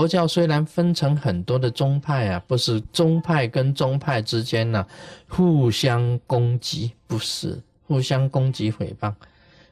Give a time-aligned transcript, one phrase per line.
[0.00, 4.86] 佛教虽然分成很多的宗派啊，不是宗派跟宗派之间呢
[5.28, 9.12] 互相攻击，不是互相攻击诽谤，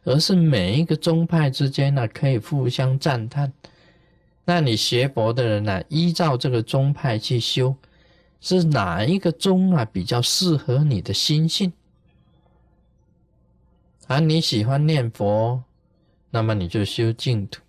[0.04, 3.50] 而是每一个宗派之间呢可以互相赞叹。
[4.44, 7.74] 那你学佛的人呢，依照这个宗派去修，
[8.42, 11.72] 是哪一个宗啊比较适合你的心性？
[14.08, 15.64] 啊，你喜欢念佛，
[16.28, 17.62] 那么你就修净土。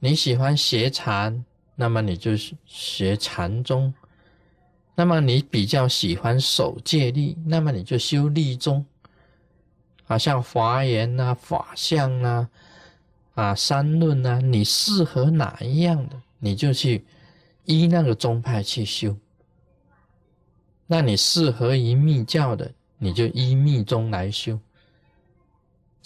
[0.00, 1.44] 你喜欢学禅，
[1.74, 2.32] 那么你就
[2.66, 3.92] 学禅宗；
[4.94, 8.84] 那么你比较喜欢守戒律，那么你就修律宗。
[10.06, 12.48] 啊，像华严啊、法相啊、
[13.34, 17.04] 啊三论啊，你适合哪一样的，你就去
[17.64, 19.16] 依那个宗派去修。
[20.86, 24.58] 那你适合于密教的，你就依密宗来修。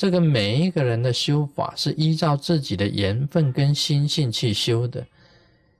[0.02, 5.06] 这个每一个人的修法是依照自己的缘分跟心性去修的，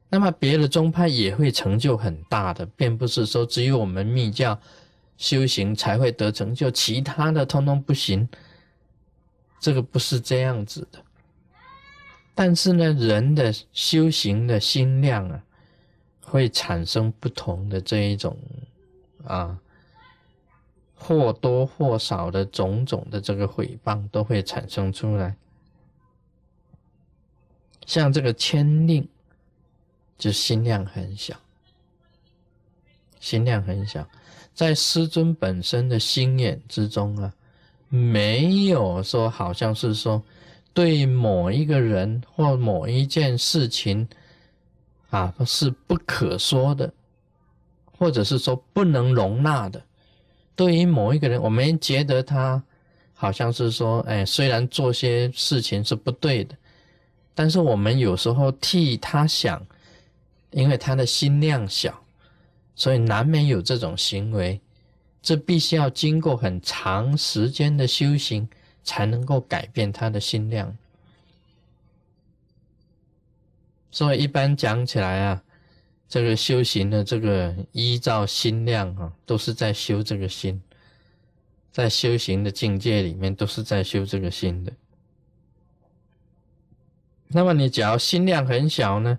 [0.09, 4.57] 那么别的宗派也会成就很大的，并不是说只有我们密教
[5.17, 8.29] 修行才会得成就，其他的通通不行。
[9.59, 11.01] 这个不是这样子的。
[12.33, 15.43] 但是呢，人的修行的心量啊，
[16.23, 18.39] 会产生不同的这一种
[19.25, 19.59] 啊。
[21.03, 25.35] 或多或少的种种的这个诽谤都会产生出来，
[27.87, 29.09] 像这个签令，
[30.17, 31.35] 就心量很小，
[33.19, 34.09] 心量很小，
[34.55, 37.35] 在师尊本身的心眼之中啊，
[37.89, 40.23] 没有说好像是说
[40.73, 44.09] 对某一个人或某一件事情
[45.11, 46.95] 啊是不可说的，
[47.99, 49.83] 或者是说不能容纳的。
[50.55, 52.63] 对于某一个人，我们觉得他
[53.15, 56.55] 好像是说，哎，虽然做些事情是不对的，
[57.35, 59.65] 但是我们有时候替他想，
[60.51, 61.99] 因为他的心量小，
[62.75, 64.61] 所以难免有这种行为。
[65.23, 68.49] 这必须要经过很长时间的修行，
[68.85, 70.77] 才能够改变他的心量。
[73.91, 75.43] 所以一般讲起来啊。
[76.13, 80.61] 这个修行的这个依照心量啊，都是在修这个心，
[81.71, 84.71] 在修行的境界里面都是在修这个心的。
[87.29, 89.19] 那么你只要心量很小呢，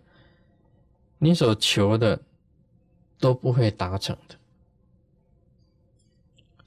[1.18, 2.22] 你所求的
[3.20, 4.36] 都不会达成的，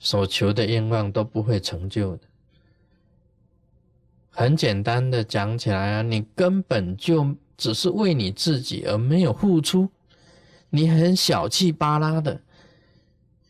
[0.00, 2.22] 所求的愿望都不会成就的。
[4.30, 9.88] 很简单的讲起来啊，你根本就只是为你自己而没有付出。
[10.70, 12.40] 你很小气巴拉的，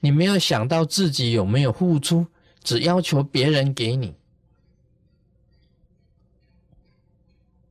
[0.00, 2.26] 你没有想到自己有没有付出，
[2.62, 4.14] 只要求别人给你，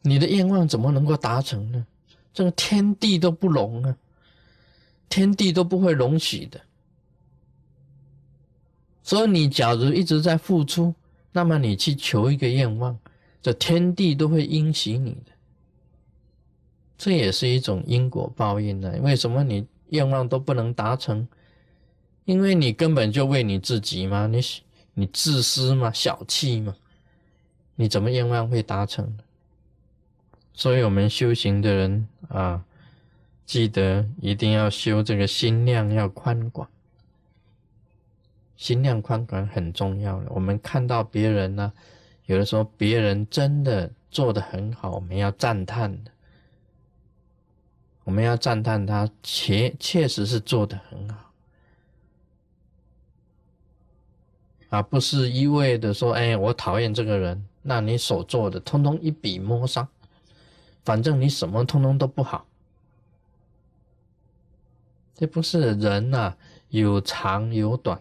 [0.02, 1.86] 你的愿望怎么能够达成呢？
[2.34, 3.96] 这个天地都不容啊，
[5.08, 6.60] 天地都不会容许的。
[9.04, 10.94] 所以你假如一直在付出，
[11.32, 12.98] 那么你去求一个愿望，
[13.42, 15.32] 这天地都会应许你的。
[16.98, 18.94] 这也是一种因果报应呢。
[19.02, 21.28] 为什么你愿望都不能达成？
[22.26, 24.42] 因为你根本就为你自己嘛，你
[24.96, 26.76] 你自私嘛，小气嘛，
[27.76, 29.18] 你怎么愿望会达成
[30.54, 32.64] 所以，我们修行的人啊，
[33.46, 36.68] 记得一定要修这个心量要宽广，
[38.56, 40.28] 心量宽广很重要的。
[40.32, 41.74] 我们看到别人呢，
[42.26, 46.12] 有的时候别人真的做得很好，我们要赞叹的。
[48.06, 51.32] 我们要赞叹他，确确实是做的很好，
[54.70, 59.88] 而不是一味的说：“哎，我讨厌这个人。”那你所做的，通通一笔抹杀，
[60.84, 62.46] 反正你什么通通都不好。
[65.16, 66.36] 这不是人呐，
[66.70, 68.00] 有长有短，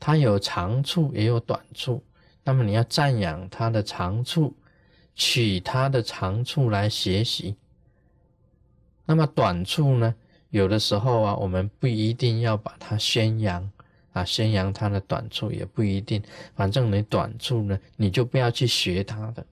[0.00, 2.02] 他有长处也有短处，
[2.42, 4.56] 那么你要赞扬他的长处，
[5.14, 7.54] 取他的长处来学习。
[9.04, 10.14] 那么短处呢？
[10.50, 13.70] 有的时候啊，我们不一定要把它宣扬
[14.12, 16.22] 啊，宣扬它的短处也不一定。
[16.54, 19.46] 反正你短处呢，你就不要去学它的。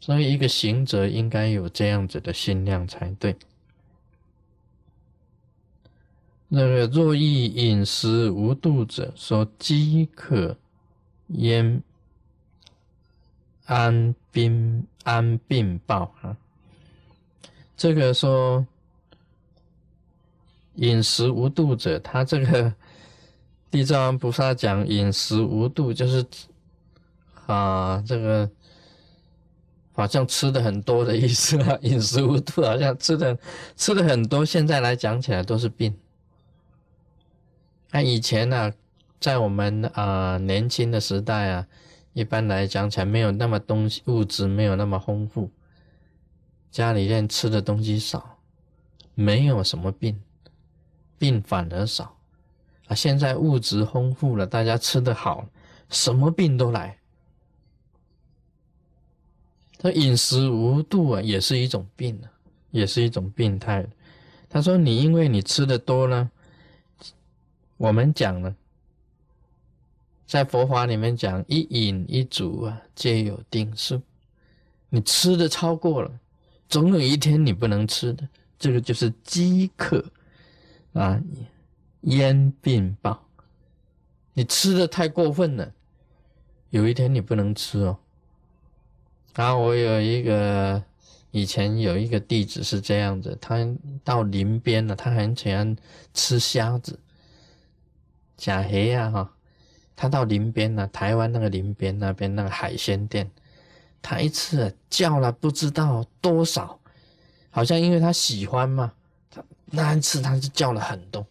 [0.00, 3.36] 所以，一个行者应该有这样子的心量才对。
[6.48, 10.58] 那个若欲饮食无度者，说饥渴
[11.28, 11.82] 焉
[13.64, 16.36] 安病安病报啊。
[17.82, 18.64] 这个说
[20.76, 22.72] 饮食无度者，他这个
[23.72, 26.24] 地藏王菩萨讲饮食无度，就是
[27.46, 28.48] 啊，这个
[29.94, 33.36] 好像吃的很多的意思啊，饮食无度，好像吃的
[33.74, 34.44] 吃的很多。
[34.44, 35.92] 现在来讲起来都是病。
[37.90, 38.72] 那以前呢，
[39.18, 41.66] 在我们啊年轻的时代啊，
[42.12, 45.50] 一般来讲起来没有那么东西物质没有那么丰富，
[46.72, 48.38] 家里面吃的东西少，
[49.14, 50.18] 没有什么病，
[51.18, 52.16] 病反而少。
[52.88, 55.46] 啊，现在物质丰富了，大家吃的好，
[55.90, 56.98] 什么病都来。
[59.78, 62.32] 他饮食无度啊，也是一种病啊，
[62.70, 63.86] 也是一种病态。
[64.48, 66.30] 他说：“你因为你吃的多呢，
[67.76, 68.54] 我们讲了，
[70.26, 74.00] 在佛法里面讲，一饮一足啊，皆有定数。
[74.88, 76.10] 你吃的超过了，
[76.72, 78.26] 总有一天你不能吃的，
[78.58, 80.02] 这个就是饥渴
[80.94, 81.20] 啊，
[82.00, 83.28] 烟病报。
[84.32, 85.70] 你吃的太过分了，
[86.70, 87.98] 有一天你不能吃哦。”
[89.36, 90.82] 然后我有一个
[91.30, 93.58] 以前有一个弟子是这样子，他
[94.02, 95.76] 到林边了，他很喜欢
[96.14, 96.98] 吃虾子、
[98.38, 99.34] 甲黑呀哈。
[99.94, 103.30] 他到林边了，台湾那个林边那边那个海鲜店，
[104.02, 106.78] 他一次叫了不知道多少，
[107.50, 108.92] 好像因为他喜欢嘛，
[109.30, 111.24] 他那一次他就叫了很多，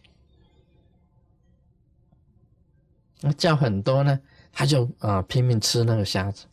[3.20, 4.18] 那叫很多呢，
[4.50, 6.46] 他就啊拼命吃那个虾子。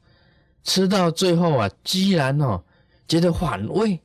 [0.62, 2.62] 吃到最后啊，居然哦
[3.08, 4.00] 觉得反胃，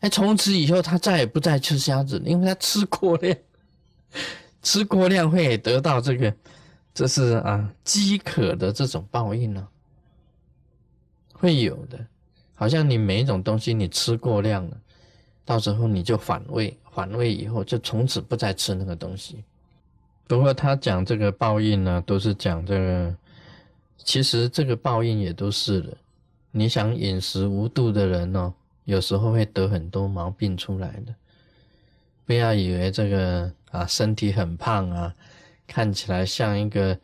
[0.00, 3.36] 哎，从此以后他再也不再吃虾子，因为他吃过量，
[4.62, 6.32] 吃过量会得到这个，
[6.92, 9.66] 这是啊饥渴的这种报应呢，
[11.42, 11.98] 会有的，
[12.54, 14.76] 好像你每一种东西你吃过量了，
[15.44, 19.42] 到时候你就反胃，反胃以后就从此不再吃那个东西。
[20.28, 23.16] 不过他讲这个报应呢，都是讲这个。
[24.04, 25.96] 其实这个报应也都是的。
[26.52, 28.54] 你想饮食无度的人哦，
[28.84, 31.12] 有时候会得很多毛病出来的。
[32.24, 35.12] 不要以为这个啊身体很胖啊，
[35.66, 36.96] 看起来像一个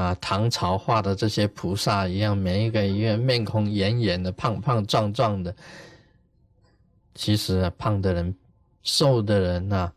[0.00, 5.54] 啊唐朝画的这些菩萨一样，每一个一个面孔圆圆的、胖胖壮壮的。
[7.14, 8.34] 其实啊，胖的人、
[8.82, 9.92] 瘦的人呐，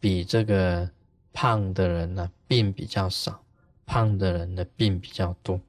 [0.00, 0.90] 比这个
[1.32, 3.40] 胖的人呢病比较少，
[3.86, 5.60] 胖的人的病比较多。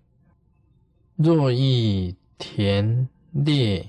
[1.15, 3.85] 若欲田猎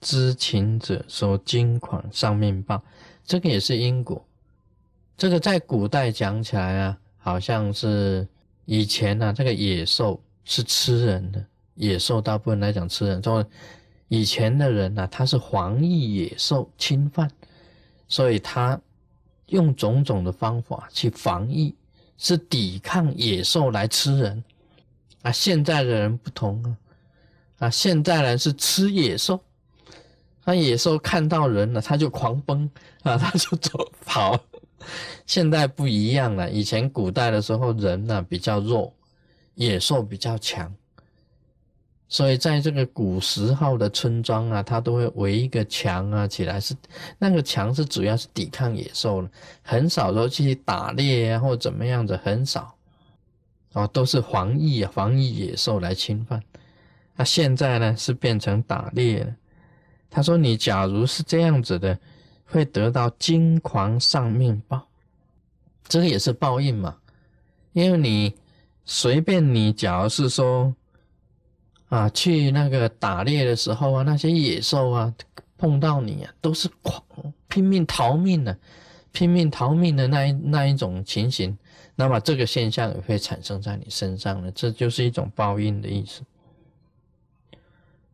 [0.00, 2.82] 知情者，说金款上命报，
[3.24, 4.22] 这个也是因果。
[5.16, 8.26] 这个在古代讲起来啊，好像是
[8.66, 11.44] 以前呢，这个野兽是吃人的，
[11.74, 13.22] 野兽大部分来讲吃人。
[13.22, 13.44] 说
[14.08, 17.30] 以前的人呢，他是防御野兽侵犯，
[18.08, 18.80] 所以他
[19.46, 21.74] 用种种的方法去防御，
[22.16, 24.42] 是抵抗野兽来吃人。
[25.22, 26.76] 啊，现在的人不同啊，
[27.58, 29.40] 啊，现在人是吃野兽，
[30.44, 32.70] 那野兽看到人了，他就狂奔
[33.02, 34.38] 啊，他就走跑。
[35.26, 38.92] 现在不一样了，以前古代的时候，人呢比较弱，
[39.54, 40.72] 野兽比较强，
[42.08, 46.74] 所以在这个古时候的村庄啊，他都会围一个墙啊起来，是
[47.18, 49.30] 那个墙是主要是抵抗野兽了，
[49.62, 52.74] 很少说去打猎啊或怎么样子，很少。
[53.72, 56.40] 哦，都是防御啊，防御野兽来侵犯。
[57.16, 59.34] 那现在呢，是变成打猎了。
[60.08, 61.98] 他说：“你假如是这样子的，
[62.46, 64.86] 会得到金狂上命报，
[65.88, 66.96] 这个也是报应嘛。
[67.72, 68.34] 因为你
[68.84, 70.74] 随便你，假如是说
[71.88, 75.14] 啊，去那个打猎的时候啊，那些野兽啊
[75.56, 77.02] 碰到你啊，都是狂
[77.48, 78.56] 拼命逃命的，
[79.12, 81.56] 拼命逃命的那一那一种情形。”
[81.96, 86.22] 那么这个现象也会产生在你身上呢，这就是一种报应的意思。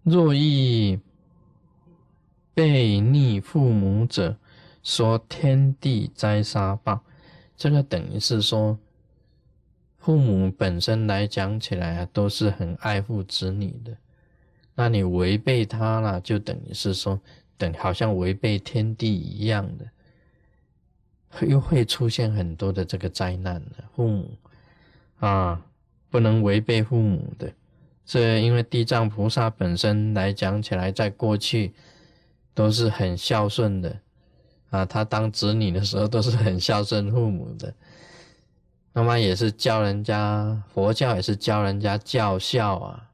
[0.02, 1.00] 若欲
[2.60, 4.36] 背逆父母者，
[4.82, 7.02] 说天地灾杀报，
[7.56, 8.78] 这个等于是说，
[9.96, 13.96] 父母本身来讲起来啊，都是很爱护子女的，
[14.74, 17.18] 那你违背他了，就等于是说，
[17.56, 19.86] 等好像违背天地一样的。
[21.46, 24.36] 又会出现很多的这个灾难的父母
[25.20, 25.64] 啊，
[26.10, 27.50] 不能违背父母的。
[28.04, 31.72] 这因为地藏菩萨本身来讲起来，在过去
[32.54, 34.00] 都是很孝顺的
[34.70, 37.74] 啊，他当子女的时候都是很孝顺父母的。
[38.92, 43.10] 那么也是教人家佛教也是教人家教孝啊，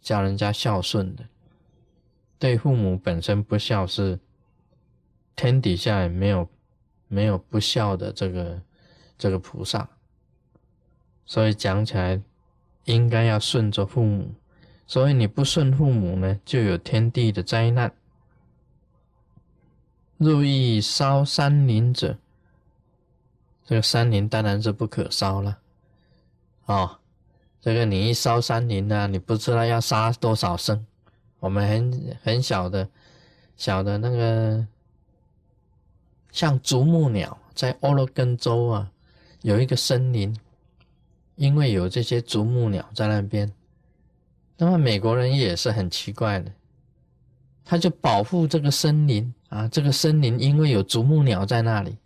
[0.00, 1.24] 教人家孝顺的。
[2.38, 4.18] 对父母本身不孝是
[5.36, 6.48] 天底下也没有。
[7.08, 8.62] 没有不孝的这个
[9.18, 9.86] 这个菩萨，
[11.26, 12.18] 所以讲起来
[12.86, 14.32] 应该要顺着父母，
[14.86, 17.92] 所以你不顺父母呢，就有天地的灾难。
[20.22, 22.16] 入意烧山林者，
[23.64, 25.58] 这个山林当然是不可烧了。
[26.66, 26.98] 哦，
[27.60, 30.86] 这个你一烧山林呢，你不知道要杀多少生。
[31.40, 32.88] 我们很很小的
[33.56, 34.64] 小的那个，
[36.30, 38.92] 像啄木鸟，在俄勒根州啊，
[39.40, 40.38] 有一个森林，
[41.34, 43.52] 因为有这些啄木鸟在那边，
[44.56, 46.52] 那么美国人也是很奇怪的，
[47.64, 51.98] 他就保护这个森林啊，这个森林因为有啄木鸟在那里，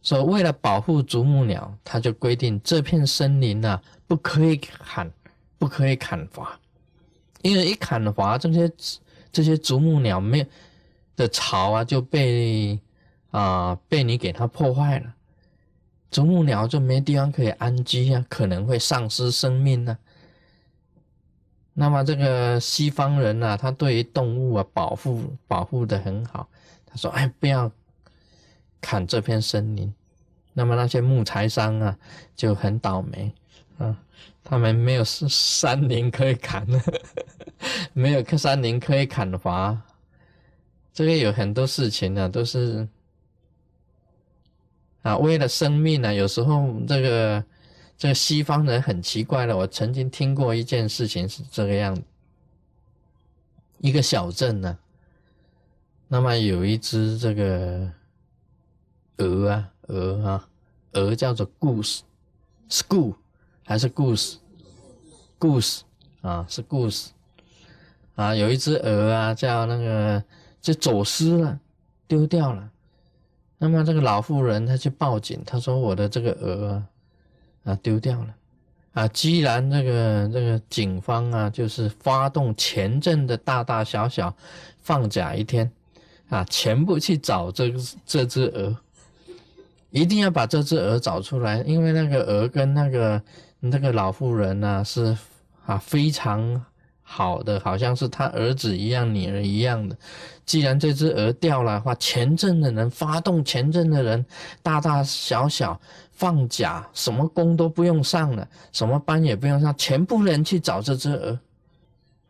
[0.00, 5.10] 所以为了保护啄木鸟，他就规定这片森林啊不可以砍，
[5.58, 6.60] 不可以砍伐。
[7.42, 8.70] 因为一砍伐这些
[9.32, 10.46] 这些啄木鸟没
[11.16, 12.78] 的巢啊，就被
[13.32, 15.12] 啊被你给它破坏了，
[16.08, 19.98] 啄木鸟就没地方可以安居啊，可能会丧失生命呢。
[21.80, 26.48] 那么这个西方人呢，他对于动物啊保护保护的很好，
[26.84, 27.70] 他说：“哎，不要
[28.80, 29.94] 砍这片森林。”
[30.54, 31.96] 那么那些木材商啊
[32.34, 33.32] 就很倒霉
[33.78, 33.96] 啊。
[34.42, 36.82] 他们没有山林可以砍的，
[37.94, 39.80] 没有山林可以砍伐，
[40.92, 42.88] 这个有很多事情呢，都是
[45.02, 47.44] 啊，为了生命呢，有时候这个
[47.98, 52.02] 这西方人很奇怪的，我曾经听过一件事情是这个样子，
[53.80, 54.78] 一个小镇呢，
[56.06, 57.90] 那么有一只这个
[59.16, 60.48] 鹅啊，鹅啊，
[60.92, 63.14] 鹅叫做 goose，school。
[63.64, 65.80] 还是 goose，goose
[66.22, 67.08] 啊，是 goose
[68.14, 68.34] 啊。
[68.34, 70.24] 有一只鹅啊，叫那个
[70.62, 71.60] 就走失了，
[72.06, 72.70] 丢掉了。
[73.58, 76.86] 那么这个老妇人她去报警，她说我的这个鹅啊
[77.68, 78.34] 啊丢掉了
[78.92, 79.08] 啊。
[79.08, 84.34] 既然这个这个警方啊，就是发动全镇的大大小小
[84.82, 85.70] 放假一天
[86.28, 87.72] 啊，全部去找这
[88.04, 88.76] 这只鹅，
[89.90, 93.22] 一定要把这只鹅找出来，因为那个鹅跟那个。
[93.60, 95.18] 那个老妇人呢，是
[95.66, 96.64] 啊，非常
[97.10, 99.96] 好的，好像是他儿子一样，女儿一样的。
[100.44, 104.24] 既然这只鹅掉了话，前镇的人发动，前镇的人
[104.62, 105.80] 大大小小
[106.12, 111.38] 放假，什么工都不用上了，什么班也不用上，全部人去找这只鹅。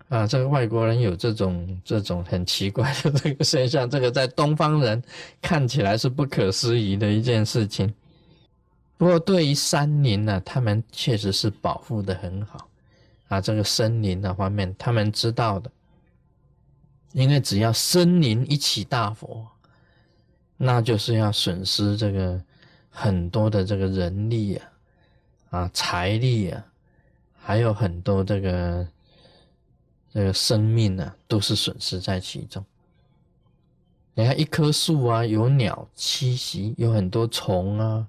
[0.09, 5.03] 啊，这个外国人有这种这种很奇怪的这个现象，这个在东方人
[5.43, 7.93] 看起来是不可思议的一件事情。
[8.97, 12.68] 不过，对于山林呢，他们确实是保护的很好
[13.29, 13.41] 啊。
[13.41, 15.71] 这个森林的方面，他们知道的，
[17.13, 19.47] 因为只要森林一起大火，
[20.57, 22.43] 那就是要损失这个
[22.91, 24.71] 很多的这个人力啊、
[25.51, 26.65] 啊财力啊，
[27.39, 28.89] 还有很多这个
[30.13, 32.65] 这个生命啊，都是损失在其中。
[34.15, 38.07] 你看，一棵树啊，有鸟栖息，有很多虫啊。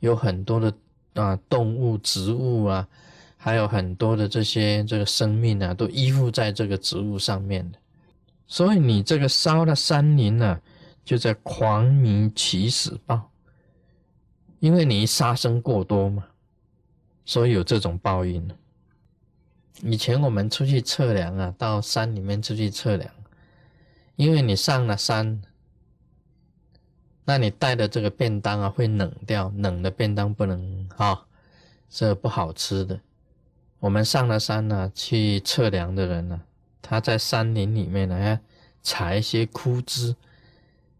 [0.00, 0.72] 有很多的
[1.14, 2.86] 啊动物、植物啊，
[3.36, 7.78] 还有很多的这些这个生命啊，都依附在这个植物上面的。
[8.46, 10.60] 所以你这个烧的山林呢，
[11.04, 13.30] 就在狂鸣起死报，
[14.60, 16.24] 因为你杀生过多嘛，
[17.24, 18.48] 所以有这种报应
[19.82, 23.12] 以前我们出去测量啊，到山里面出去测量，
[24.16, 25.42] 因为你上了山。
[27.28, 31.26] 那你带的这个便当啊，会冷掉，冷的便当不能啊，
[31.90, 33.00] 这不好吃的。
[33.78, 36.40] 我们上了山呢，去测量的人呢，
[36.82, 38.38] 他在山林里面呢，要
[38.82, 40.14] 采一些枯枝，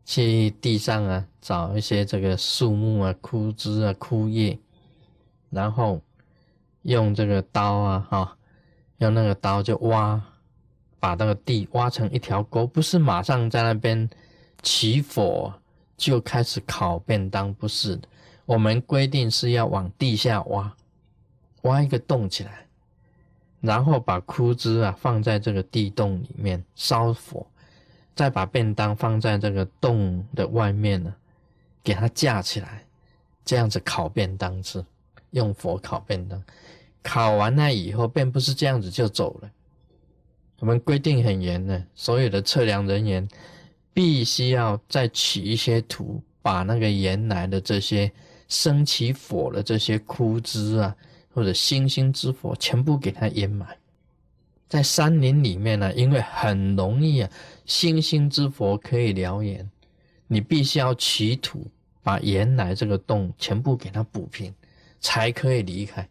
[0.05, 4.59] 去地上啊找一些这个树木啊、枯枝啊、枯叶，
[5.51, 6.01] 然后
[6.83, 8.37] 用这个刀啊，哈，
[8.99, 10.23] 用那个刀就挖，
[11.01, 14.09] 把那个地挖成一条沟，不是马上在那边
[14.63, 15.55] 起火。
[15.99, 18.07] 就开始烤便当，不是的。
[18.45, 20.77] 我们规定是要往地下挖，
[21.63, 22.66] 挖一个洞起来，
[23.61, 27.47] 然后把枯枝啊放在这个地洞里面烧火，
[28.15, 31.15] 再把便当放在这个洞的外面呢，
[31.83, 32.85] 给它架起来，
[33.45, 34.85] 这样子烤便当吃，
[35.31, 36.43] 用火烤便当。
[37.03, 39.51] 烤完了以后，并不是这样子就走了。
[40.59, 43.29] 我们规定很严的，所有的测量人员。
[43.97, 48.13] 必须要再取一些土，把那个原来的这些
[48.47, 50.95] 生起火的这些枯枝啊，
[51.37, 53.77] 或者星星之火，全部给它掩埋。
[54.71, 57.31] 在山林里面呢，因为很容易啊，
[57.67, 59.71] 星星之火可以燎原，
[60.29, 61.71] 你必须要取土，
[62.03, 64.55] 把原来这个洞全部给它补平，
[64.99, 66.09] 才可以离开。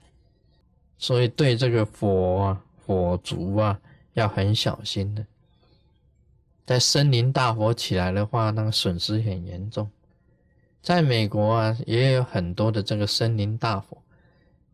[0.99, 3.79] 所以对这个火啊，火烛啊，
[4.13, 5.25] 要很小心的。
[6.67, 9.89] 在森林大火起来的话，那个损失很严重。
[10.83, 13.97] 在美国啊，也有很多的这个森林大火，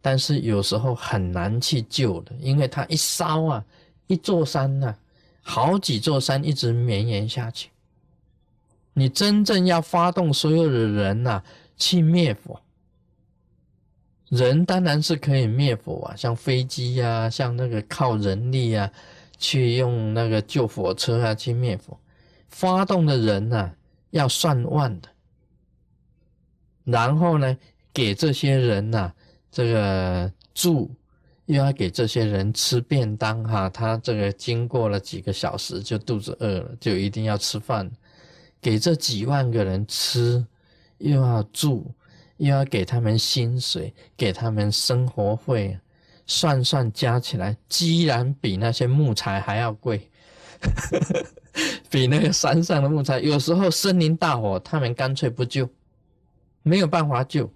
[0.01, 3.65] 但是有时候很难去救的，因为它一烧啊，
[4.07, 4.95] 一座山呐，
[5.41, 7.69] 好几座山一直绵延下去。
[8.93, 11.41] 你真正要发动所有的人呐
[11.77, 12.59] 去灭火，
[14.29, 18.91] 人当然是可以灭火啊，像飞机呀，像那个靠人力啊。
[19.43, 21.97] 去用那个救火车啊去灭火，
[22.47, 23.71] 发动的人呐
[24.11, 25.09] 要算万的，
[26.83, 27.57] 然后呢
[27.91, 29.11] 给这些人呐
[29.51, 30.89] 这个住，
[31.45, 37.91] 又要给这些人吃便当哈，他这个经过了几个小时就肚子饿了，就一定要吃饭，
[38.61, 40.45] 给这几万个人吃，
[40.99, 41.91] 又要住，
[42.37, 45.77] 又要给他们薪水，给他们生活费。
[46.27, 50.09] 算算加起来，居然比那些木材还要贵，
[51.89, 53.19] 比那个山上的木材。
[53.19, 55.67] 有时候森林大火，他们干脆不救，
[56.61, 57.51] 没有办法救，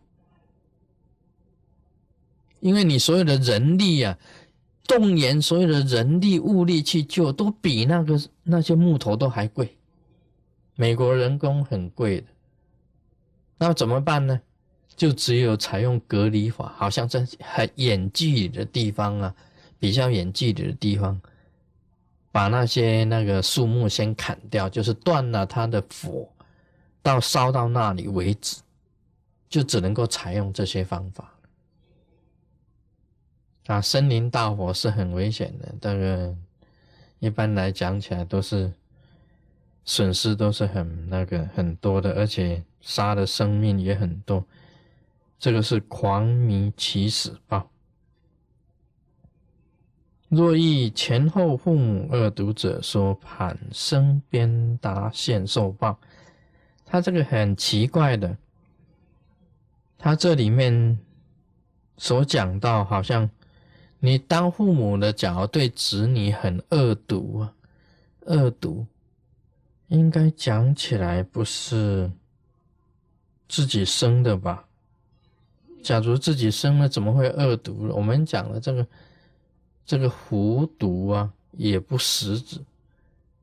[2.66, 4.18] 因为你所有的人力啊，
[4.88, 9.78] 动员所有的人力物力去救，都比那个那些木头都还贵。
[10.74, 12.28] 美国人工很贵的，
[13.60, 14.42] 那怎么办呢？
[14.96, 19.36] 就只有采用隔离法，好像在很远距离的地方啊，
[19.78, 21.22] 比较远距离的地方，
[22.32, 26.28] 把那些那个树木先砍掉，就是断了它的火，
[27.04, 28.60] 到烧到那里为止，
[29.48, 31.32] 就只能够采用这些方法。
[33.68, 36.36] 啊，森林大火是很危险的，这个
[37.20, 38.72] 一般来讲起来都是
[39.84, 44.46] 损失都是很那个很多的，而且杀的生命也很多。
[45.38, 47.70] 这个是狂迷起死报。
[50.30, 56.00] 若遇前后父母恶毒者，说盘生鞭打，现受报。
[56.86, 58.38] 他这个很奇怪的，
[59.98, 60.98] 他这里面
[61.98, 63.30] 所讲到，好像
[64.06, 67.54] 你当父母的，假如对子女很恶毒啊，
[68.28, 68.86] 恶毒，
[69.88, 72.12] 应该讲起来不是
[73.50, 74.66] 自己生的吧？
[75.84, 77.90] 假如自己生了，怎么会恶毒？
[77.96, 78.88] 我们讲了这个，
[79.86, 82.64] 这个狐毒啊，也不食子。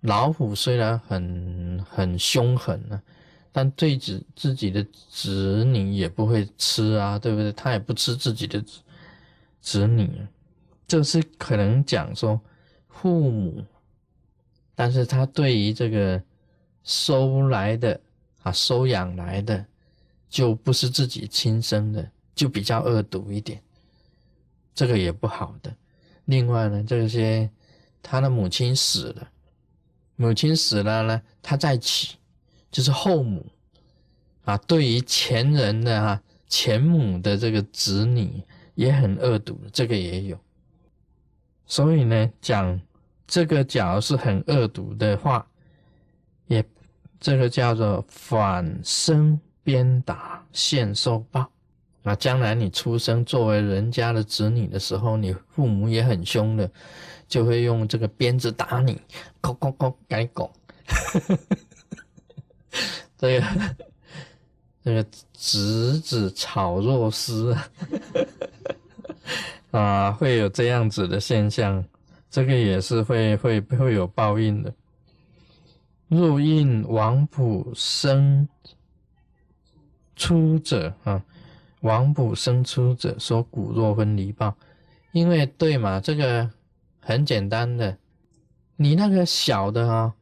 [0.00, 3.00] 老虎虽然很很凶狠呢，
[3.52, 7.52] 但对子自己的子女也不会吃啊，对不对？
[7.52, 8.80] 他也不吃自己的子
[9.60, 10.26] 子女，
[10.92, 12.38] 就是可能讲说
[12.86, 13.64] 父母，
[14.74, 16.22] 但是他对于这个
[16.84, 17.98] 收来的
[18.42, 19.64] 啊，收养来的，
[20.28, 22.06] 就不是自己亲生的。
[22.34, 23.58] 就比较恶毒一点，
[24.74, 25.74] 这个也不好的。
[26.26, 27.48] 另外呢，这些
[28.02, 29.30] 他的母亲死了，
[30.16, 32.18] 母亲死了呢，他再娶，
[32.70, 33.46] 就是后母
[34.44, 34.58] 啊。
[34.58, 38.42] 对于前人的哈前母的这个子女
[38.74, 40.38] 也很恶毒，这个也有。
[41.72, 42.78] 所以呢，讲
[43.26, 45.46] 这个假如是很恶毒的话，
[46.46, 46.62] 也
[47.18, 51.50] 这个叫做反生鞭打，现受报。
[52.02, 56.70] 那将来你出生作为人家的子女的时候，你父母也很凶的，
[57.26, 59.00] 就会用这个鞭子打你，
[59.40, 60.52] 叩叩叩，改拱。
[63.16, 63.46] 这个
[64.84, 67.56] 这个子子吵若丝
[69.72, 71.84] 啊，会有这样子的现象，
[72.30, 74.72] 这个也是会会会有报应的。
[76.08, 78.48] 入印王卜生
[80.14, 81.24] 出者啊。
[81.80, 84.56] 王卜生出者说：“骨若分离报，
[85.10, 86.48] 因为对嘛，这个
[87.00, 87.98] 很简单的，
[88.76, 90.14] 你那个小的啊，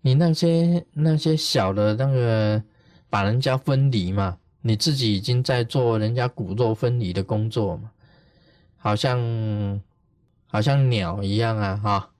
[0.00, 2.62] 你那些那些小的那个
[3.10, 7.90] 把人家分离嘛，你自己已经在做人家骨肉分离的工作嘛，
[8.82, 9.80] 好像
[10.48, 12.10] 好像鸟一样啊，哈，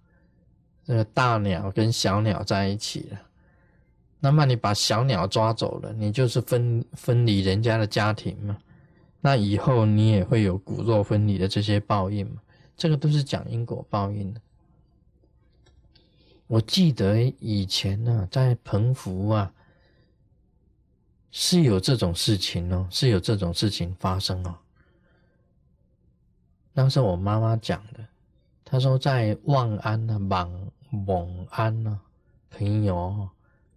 [0.84, 3.20] 这个大鸟跟小鸟在一起了。”
[4.24, 8.56] 那么你把小鸟抓走了，你就是分分离人家的家庭嘛？
[9.20, 12.40] 那以后你也会有骨肉分离的这些报应嘛？
[12.76, 14.40] 这个都是讲因果报应的。
[16.46, 19.52] 我记得以前呢，在澎湖啊，
[21.32, 24.54] 是有这种事情哦，是有这种事情发生哦。
[26.72, 28.06] 那是我妈妈讲的，
[28.64, 32.00] 她说在望安呢、蒙蒙安呢，
[32.50, 33.28] 朋友。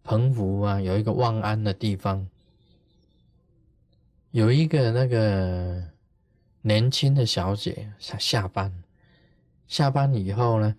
[0.08, 2.29] 澎湖啊，有一个望安的地方，
[4.29, 5.84] 有一个那个
[6.62, 8.71] 年轻的小姐下下班，
[9.67, 10.75] 下班以后呢，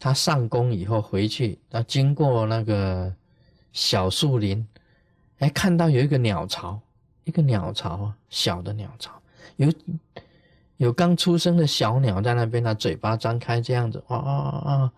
[0.00, 3.14] 她上工以后回去，他经过那个
[3.72, 4.66] 小树林，
[5.38, 6.80] 哎，看到有一个鸟巢，
[7.22, 9.22] 一个鸟巢，小的鸟巢，
[9.54, 9.72] 有
[10.76, 14.92] 有刚出生的小鸟在那边，它嘴巴张开这样子，哇啊啊，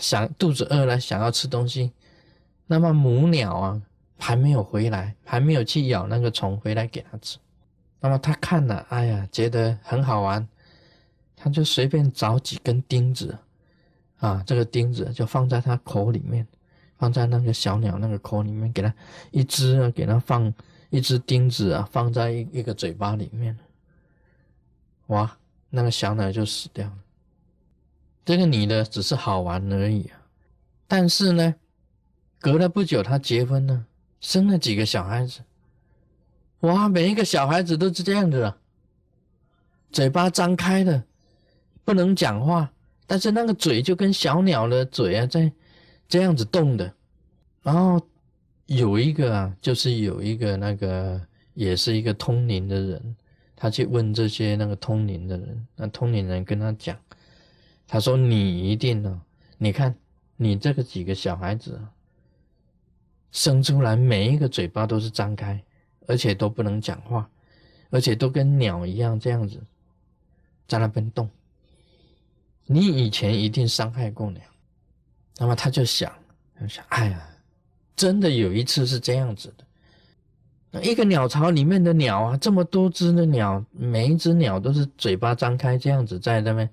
[0.00, 1.92] 想肚子饿了，想要吃东西。
[2.66, 3.82] 那么母鸟啊，
[4.18, 7.38] 还没有回来，还没有去咬那个虫回来给它吃。
[8.00, 10.46] 那么他看了，哎呀，觉得很好玩。
[11.36, 13.36] 他就随便找几根钉子，
[14.18, 16.46] 啊，这个钉子就放在他口里面，
[16.96, 18.94] 放在那个小鸟那个口里面，给他
[19.32, 20.52] 一只啊，给他放
[20.90, 23.58] 一只钉子啊，放在一一个嘴巴里面，
[25.12, 26.98] 哇，那个小鸟就死掉了。
[28.24, 30.20] 这个女的只是好玩而已啊，
[30.88, 31.54] 但是呢，
[32.40, 33.84] 隔了不久，她结婚了，
[34.20, 35.40] 生了几个小孩子，
[36.60, 38.56] 哇，每一个小孩子都是这样子的，
[39.90, 41.02] 嘴巴张开的。
[41.84, 42.72] 不能讲话，
[43.08, 45.52] 但是那个嘴就跟小鸟的嘴啊，在
[46.08, 46.94] 这样子动的。
[47.60, 48.00] 然后
[48.66, 51.20] 有一个啊，就是有一个那个
[51.54, 53.16] 也是一个通灵的人，
[53.62, 56.98] 他去问这些那个通灵的人，那通灵人跟他讲，
[57.86, 59.22] 他说：“你一定呢，
[59.56, 59.94] 你看
[60.36, 61.80] 你这个几个小孩子
[63.30, 65.62] 生出来，每一个嘴巴都是张开，
[66.08, 67.30] 而且都不能讲话，
[67.90, 69.62] 而且都跟鸟一样这样子
[70.66, 71.30] 在那边动。”
[72.66, 74.42] 你以前一定伤害过鸟，
[75.38, 76.12] 那么他就想，
[76.58, 77.28] 他想，哎呀，
[77.94, 79.64] 真的有一次是这样子的。
[80.80, 86.68] 一个鸟巢里面的鸟啊，这么多只的鸟，每一只鸟都是嘴巴张开这样子在那边，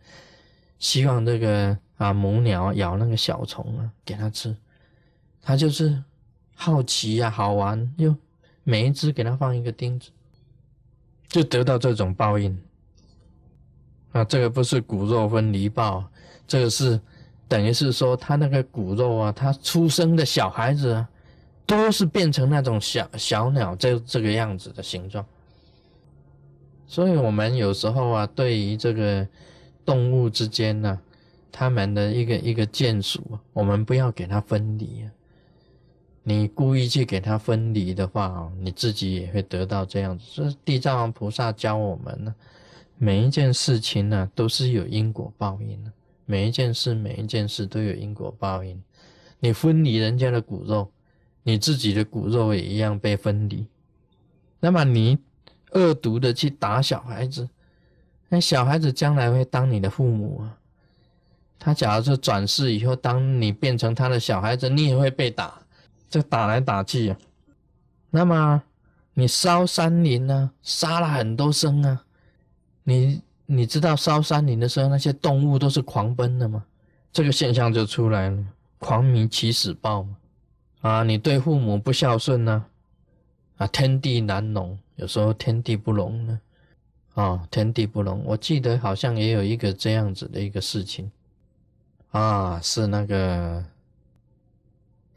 [0.78, 4.56] 希望这个啊母鸟咬那个小虫啊给它吃。
[5.42, 6.02] 他就是
[6.56, 8.16] 好奇呀，好玩，又
[8.64, 10.10] 每一只给它放一个钉子，
[11.28, 12.58] 就得到这种报应。
[14.12, 16.04] 啊，这个不是骨肉分离报，
[16.48, 17.00] 这个是
[17.48, 21.10] 等于是说，他那个骨肉啊，他出生的小孩子啊，
[21.69, 25.23] 都是变成那种小小鸟这这个样子的形状。
[26.88, 29.27] 所以，我们有时候啊，对于这个
[29.86, 30.99] 动物之间呢，
[31.51, 35.12] 他们的一个一个眷属，我们不要给它分离啊。
[36.23, 40.25] 你故意去给它分离的话，你自己也会得到这样子。
[40.34, 42.34] 这是地藏王菩萨教我们呢。
[42.97, 45.91] 每一件事情呢，都是有因果报应的。
[46.25, 48.82] 每一件事，每一件事都有因果报应。
[49.39, 50.91] 你分离人家的骨肉，
[51.43, 53.65] 你自己的骨肉也一样被分离。
[54.60, 55.17] 那么你
[55.71, 57.49] 恶毒的去打小孩子，
[58.28, 60.58] 那小孩子将来会当你的父母啊。
[61.58, 65.62] 他假如说转世以后，当你变成他的小孩子，你也会被打，
[66.10, 67.17] 这打来打去啊。
[68.12, 68.63] 那么
[69.13, 72.04] 你烧山林呢，杀了很多生啊。
[72.84, 76.63] 你你知道烧山林的时候，那些动物都是狂奔的吗？
[77.12, 78.45] 这个现象就出来了，
[78.78, 80.15] 狂迷起死报嘛。
[80.82, 82.65] 啊，你对父母不孝顺呢，
[83.58, 86.39] 啊，天地难容，有时候天地不容呢。
[87.15, 91.12] 啊，天地不容，我记得好像也有一个这样子的一个事情，
[92.12, 93.65] 啊，是那个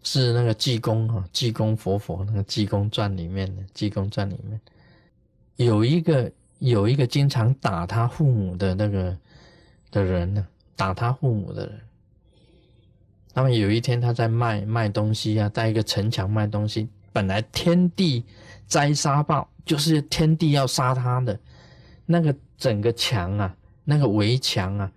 [0.02, 4.60] 是那个济公啊，济公佛佛那个济公传里面的济公传里面
[5.56, 6.30] 有一个。
[6.62, 9.18] 有一个经常打他父母的那个
[9.90, 10.46] 的人呢，
[10.76, 11.80] 打他父母的人。
[13.34, 16.88] 那么有一天他在卖卖东西啊，在一个城墙卖东西。
[17.12, 18.24] 本来天地
[18.66, 21.38] 灾杀报，就是天地要杀他的，
[22.06, 24.90] 那个整个墙啊，那个围墙啊，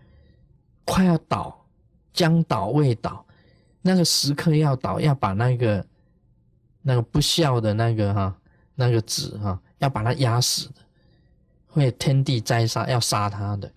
[0.85, 1.65] 快要倒，
[2.13, 3.25] 将倒未倒，
[3.81, 5.85] 那个时刻要倒，要把那个
[6.81, 8.37] 那个不孝的那个哈，
[8.75, 10.75] 那个子哈，要把他压死的。
[11.67, 13.69] 会天地灾杀，要杀他的。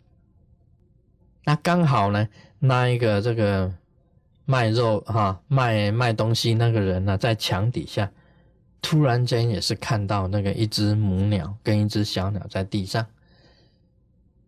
[1.44, 2.29] 那刚好呢，
[2.61, 3.75] 那一个这个
[4.50, 8.11] 卖肉哈卖卖东西那个人呢，在墙底下，
[8.80, 13.04] 突然间也是看到那个一只母鸟跟一只小鸟在地上，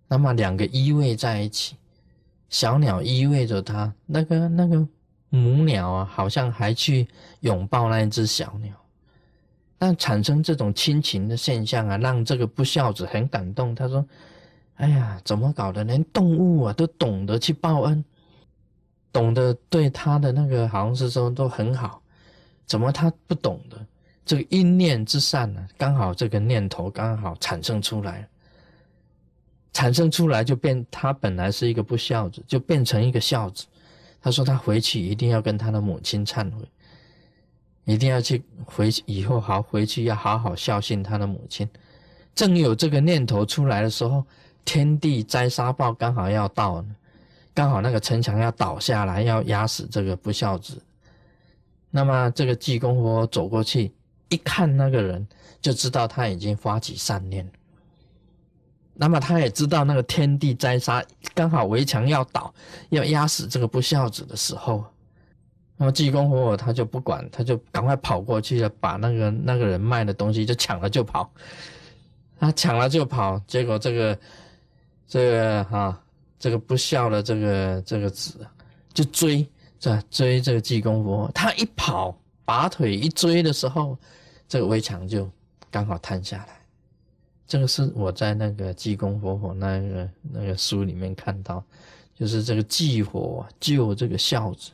[0.08, 1.76] 那么两个依偎在一起，
[2.48, 4.88] 小鸟依偎着它，那个那个
[5.28, 7.06] 母鸟啊，好像还去
[7.40, 8.72] 拥抱那一只小鸟。
[9.76, 13.74] 但产生这种亲情的现象啊，让这个不孝子很感动。
[13.74, 14.02] 他说
[14.76, 15.84] ：“哎呀，怎么搞的？
[15.84, 18.02] 连动物啊都懂得去报恩，
[19.12, 22.00] 懂得对他的那个好像是说都很好，
[22.66, 23.78] 怎么他不懂的？
[24.24, 28.28] 这个一念之善呢，刚好这个念头刚好产生出来，
[29.72, 33.66] 产生出来就变，他本来是一个不孝子，就变成一个孝子。
[34.20, 36.64] 他说他回去一定要跟他的母亲忏悔。”
[37.86, 41.68] 一定要去回去以后好回去要好好孝敬他的母亲。
[42.34, 44.24] 正有这个念头出来的时候，
[44.64, 46.84] 天地灾杀报刚好要到了，
[47.60, 50.82] 刚好那个城墙要倒下来，要压死这个不孝子。
[51.90, 53.92] 那么这个济公佛走过去
[54.30, 55.28] 一看那个人，
[55.60, 57.46] 就知道他已经发起善念。
[58.94, 62.50] 那么他也知道那个天地灾杀，刚好围墙要倒，
[62.88, 64.82] 要压死这个不孝子的时候，
[65.76, 71.30] 那么济公活佛他就不管，他就赶快跑过去了，把那个那个人卖的东西就抢了就跑。
[72.38, 74.18] 他抢了就跑，结果这个
[75.06, 76.02] 这个哈，
[76.40, 78.44] 这个不孝的这个这个子
[78.92, 79.48] 就追。
[79.78, 83.96] 在追这个济公佛，他一跑，拔腿一追的时候，
[84.46, 85.26] 这个围墙就
[85.70, 86.60] 刚好坍下来。
[87.46, 91.64] 这个是我在那个济公活佛那个那个书里面看到，
[92.14, 94.70] 就是这个济火救这个孝子，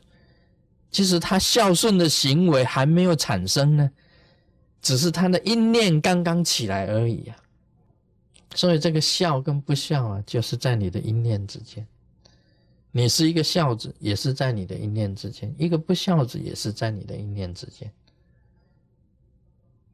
[0.91, 3.89] 其实他孝顺的行为还没有产生呢，
[4.81, 7.37] 只是他的一念刚刚起来而已啊。
[8.55, 11.85] 所以这个孝跟不孝啊，就是在你的一念之间。
[12.91, 17.91] 你是一个孝子，也是在你的一念之间；一个不孝子，也是在你的一念之间。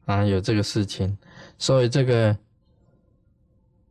[0.06, 1.18] 啊，有这个事情，
[1.58, 2.38] 所以这个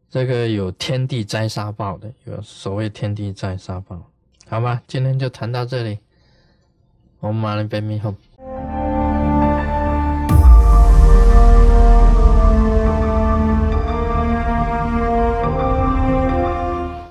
[0.09, 4.11] 这个有天地灾杀报的，有所谓天地灾杀报，
[4.47, 4.83] 好吧？
[4.87, 5.99] 今天就谈到这里，
[7.21, 8.15] 我们马上拜弥后。